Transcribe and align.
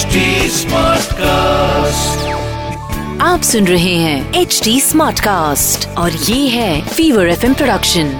HD 0.00 0.20
Smartcast. 0.56 2.20
आप 3.22 3.42
सुन 3.42 3.66
रहे 3.66 3.94
हैं 3.94 4.40
एच 4.40 4.60
डी 4.64 4.80
स्मार्ट 4.80 5.20
कास्ट 5.20 5.86
और 5.98 6.12
ये 6.12 6.48
है 6.48 6.88
फीवर 6.88 7.28
एफ़ 7.28 7.46
प्रोडक्शन 7.46 8.12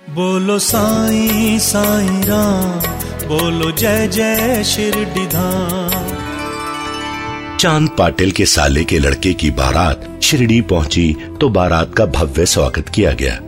बोलो 0.00 0.58
साईं 0.58 1.58
साईं 1.58 2.22
राम 2.24 2.80
बोलो 3.28 3.70
जय 3.72 4.08
जय 4.08 4.64
शिरडी 4.64 5.26
धाम 5.26 6.16
चाँद 7.56 7.90
पाटिल 7.98 8.30
के 8.30 8.46
साले 8.46 8.84
के 8.84 8.98
लड़के 8.98 9.34
की 9.34 9.50
बारात 9.50 10.10
शिरडी 10.22 10.60
पहुँची 10.74 11.14
तो 11.40 11.48
बारात 11.48 11.94
का 11.94 12.06
भव्य 12.18 12.46
स्वागत 12.46 12.88
किया 12.88 13.12
गया। 13.12 13.38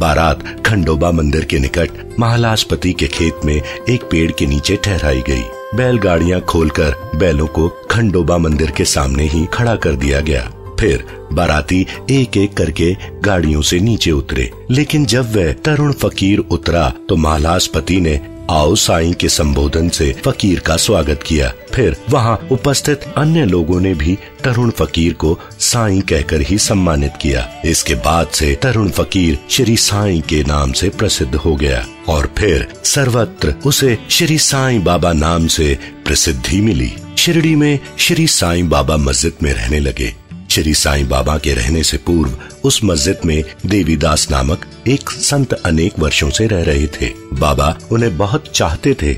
बारात 0.00 0.44
खंडोबा 0.66 1.10
मंदिर 1.12 1.44
के 1.44 1.58
निकट 1.58 2.18
महालाशपति 2.20 2.92
के 2.92 3.06
खेत 3.06 3.40
में 3.44 3.56
एक 3.56 4.08
पेड़ 4.10 4.30
के 4.32 4.46
नीचे 4.46 4.76
ठहराई 4.76 5.22
गई। 5.28 5.44
बैलगाड़ियाँ 5.74 6.40
खोलकर 6.40 7.12
बैलों 7.16 7.46
को 7.46 7.68
खंडोबा 7.90 8.38
मंदिर 8.38 8.70
के 8.70 8.84
सामने 8.84 9.24
ही 9.24 9.44
खड़ा 9.46 9.76
कर 9.76 9.92
दिया 9.92 10.20
गया। 10.20 10.50
फिर 10.82 11.04
बाराती 11.32 11.86
एक 12.10 12.36
एक 12.36 12.54
करके 12.54 12.90
गाड़ियों 13.24 13.62
से 13.62 13.78
नीचे 13.80 14.10
उतरे। 14.10 14.50
लेकिन 14.70 15.06
जब 15.06 15.34
वह 15.36 15.52
तरुण 15.64 15.92
फकीर 15.92 16.38
उतरा 16.38 16.92
तो 17.08 17.16
महालाशपति 17.16 18.00
ने 18.00 18.20
आओ 18.50 18.74
साई 18.74 19.12
के 19.12 19.28
संबोधन 19.28 19.88
से 19.88 20.10
फकीर 20.24 20.60
का 20.60 20.76
स्वागत 20.76 21.22
किया। 21.26 21.52
फिर 21.74 21.96
वहाँ 22.10 22.48
उपस्थित 22.52 23.04
अन्य 23.16 23.44
लोगों 23.44 23.80
ने 23.80 23.94
भी 23.94 24.16
तरुण 24.44 24.70
फकीर 24.70 25.12
को 25.12 25.38
साई 25.60 26.00
कहकर 26.00 26.40
ही 26.40 26.58
सम्मानित 26.58 27.12
किया। 27.20 27.46
इसके 27.64 27.94
बाद 27.94 28.28
से 28.28 28.54
तरुण 28.62 28.90
फकीर 28.90 29.38
श्री 29.50 29.76
साई 29.76 30.20
के 30.28 30.42
नाम 30.44 30.72
से 30.72 30.88
प्रसिद्ध 30.88 31.34
हो 31.34 31.54
गया 31.56 31.86
और 32.08 32.32
फिर 32.38 32.68
सर्वत्र 32.84 33.54
उसे 33.66 33.98
श्री 34.10 34.38
साई 34.38 34.78
बाबा 34.78 35.12
नाम 35.12 35.46
से 35.46 35.78
प्रसिद्धि 36.04 36.60
मिली। 36.60 36.92
शिरडी 37.18 37.54
में 37.54 37.78
श्री 37.98 38.26
साईं 38.26 38.68
बाबा 38.68 38.96
मस्जिद 38.96 39.32
में 39.42 39.52
रहने 39.52 39.80
लगे। 39.80 40.21
श्री 40.52 40.72
साईं 40.74 41.08
बाबा 41.08 41.36
के 41.38 41.52
रहने 41.54 41.82
से 41.82 41.96
पूर्व 41.96 42.36
उस 42.64 42.78
मस्जिद 42.84 43.20
में 43.26 43.42
देवीदास 43.66 44.26
नामक 44.30 44.64
एक 44.88 45.10
संत 45.10 45.52
अनेक 45.52 45.98
वर्षों 45.98 46.28
से 46.30 46.46
रह 46.46 46.62
रहे 46.62 46.86
थे। 46.86 47.08
बाबा 47.34 47.68
उन्हें 47.92 48.16
बहुत 48.18 48.50
चाहते 48.54 48.94
थे। 49.02 49.12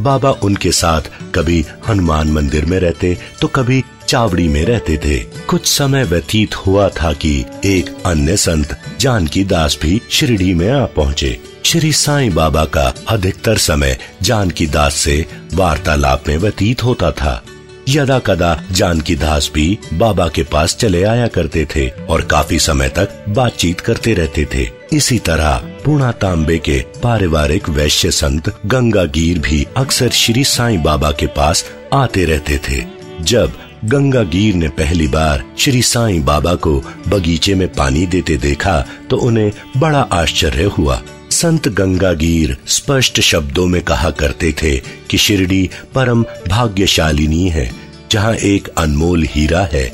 बाबा 0.00 0.30
उनके 0.30 0.72
साथ 0.72 1.02
कभी 1.34 1.64
हनुमान 1.88 2.30
मंदिर 2.32 2.66
में 2.66 2.78
रहते 2.80 3.16
तो 3.40 3.48
कभी 3.48 3.82
चावड़ी 4.08 4.46
में 4.48 4.64
रहते 4.64 4.96
थे। 4.96 5.18
कुछ 5.48 5.66
समय 5.66 6.04
व्यतीत 6.04 6.54
हुआ 6.56 6.88
था 7.00 7.12
कि 7.12 7.34
एक 7.64 7.90
अन्य 8.06 8.36
संत 8.36 8.78
जानकी 9.00 9.44
दास 9.44 9.78
भी 9.82 10.00
शिरडी 10.10 10.54
में 10.54 10.70
आ 10.70 10.84
पहुँचे। 10.86 11.38
श्री 11.64 11.92
साईं 11.94 12.34
बाबा 12.34 12.64
का 12.64 12.86
अधिकतर 13.08 13.58
समय 13.58 13.98
जानकी 14.22 14.66
दास 14.68 14.94
से 14.94 15.24
वार्तालाप 15.54 16.28
में 16.28 16.36
व्यतीत 16.38 16.84
होता 16.84 17.10
था। 17.12 17.42
यदा 17.88 18.18
कदा 18.18 18.48
जानकी 18.72 19.14
दास 19.16 19.50
भी 19.54 19.78
बाबा 19.92 20.26
के 20.28 20.42
पास 20.42 20.76
चले 20.76 21.02
आया 21.04 21.26
करते 21.26 21.66
थे 21.74 21.88
और 22.08 22.22
काफ़ी 22.22 22.58
समय 22.58 22.88
तक 22.88 23.24
बातचीत 23.28 23.80
करते 23.80 24.14
रहते 24.14 24.46
थे। 24.54 24.66
इसी 24.92 25.18
तरह 25.18 25.56
पूर्णा 25.84 26.10
तांबे 26.12 26.58
के 26.58 26.80
पारिवारिक 27.02 27.68
वैश्य 27.68 28.10
संत 28.10 28.52
गंगा 28.66 29.04
गिर 29.14 29.38
भी 29.38 29.66
अक्सर 29.76 30.10
श्री 30.14 30.44
साईं 30.44 30.82
बाबा 30.82 31.10
के 31.10 31.26
पास 31.36 31.64
आते 31.94 32.24
रहते 32.24 32.58
थे। 32.68 32.84
जब 33.22 33.52
गंगा 33.84 34.22
गिर 34.22 34.54
ने 34.54 34.68
पहली 34.68 35.08
बार 35.08 35.44
श्री 35.58 35.82
साईं 35.82 36.24
बाबा 36.24 36.54
को 36.56 36.78
बगीचे 37.08 37.54
में 37.54 37.68
पानी 37.68 38.06
देते 38.06 38.36
देखा 38.36 38.80
तो 39.10 39.16
उन्हें 39.16 39.50
बड़ा 39.76 40.00
आश्चर्य 40.12 40.64
हुआ। 40.68 41.02
संत 41.36 41.68
गंगागीर 41.68 42.56
स्पष्ट 42.66 43.20
शब्दों 43.20 43.66
में 43.66 43.82
कहा 43.82 44.10
करते 44.10 44.52
थे 44.52 44.76
कि 45.10 45.18
शिरडी 45.18 45.68
परम 45.94 46.22
भाग्यशालिनी 46.48 47.48
है, 47.48 47.70
जहाँ 48.10 48.34
एक 48.34 48.68
अनमोल 48.68 49.24
हीरा 49.24 49.60
है। 49.72 49.92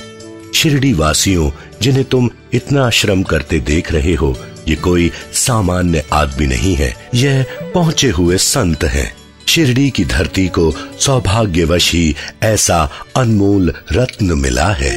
शिरडी 0.54 0.92
वासियों, 0.92 1.50
जिन्हें 1.82 2.04
तुम 2.04 2.30
इतना 2.52 2.90
श्रम 2.90 3.22
करते 3.22 3.60
देख 3.60 3.92
रहे 3.92 4.14
हो, 4.14 4.36
ये 4.68 4.76
कोई 4.76 5.10
सामान्य 5.32 6.04
आदमी 6.12 6.46
नहीं 6.46 6.74
है, 6.74 6.94
यह 7.14 7.44
पहुँचे 7.74 8.10
हुए 8.10 8.36
संत 8.36 8.84
हैं। 8.84 9.12
शिरडी 9.48 9.90
की 9.90 10.04
धरती 10.04 10.48
को 10.48 10.72
सौभाग्यवश 11.00 11.92
ही 11.92 12.14
ऐसा 12.42 12.88
अनमोल 13.16 13.74
रत्न 13.92 14.38
मिला 14.38 14.68
है। 14.72 14.96